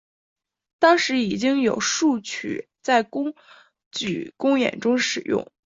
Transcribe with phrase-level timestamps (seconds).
[0.79, 3.03] 当时已经有数首歌曲在
[3.91, 5.51] 剧场公演中使用。